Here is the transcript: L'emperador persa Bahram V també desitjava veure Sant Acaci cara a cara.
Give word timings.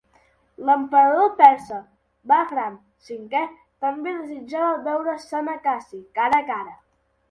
L'emperador 0.69 1.29
persa 1.41 1.77
Bahram 2.33 2.81
V 3.11 3.45
també 3.85 4.17
desitjava 4.19 4.77
veure 4.93 5.19
Sant 5.31 5.57
Acaci 5.59 6.05
cara 6.23 6.45
a 6.47 6.53
cara. 6.55 6.81